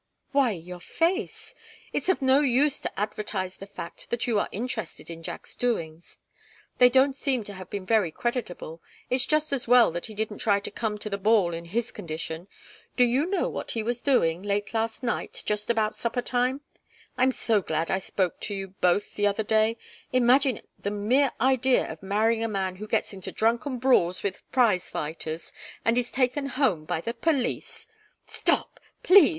[0.31, 1.53] "Why your face!
[1.93, 6.17] It's of no use to advertise the fact that you are interested in Jack's doings.
[6.79, 10.39] They don't seem to have been very creditable it's just as well that he didn't
[10.39, 12.47] try to come to the ball in his condition.
[12.95, 16.61] Do you know what he was doing, late last night, just about supper time?
[17.15, 19.77] I'm so glad I spoke to you both the other day.
[20.11, 24.89] Imagine the mere idea of marrying a man who gets into drunken brawls with prize
[24.89, 25.53] fighters
[25.85, 27.87] and is taken home by the police"
[28.25, 29.29] "Stop please!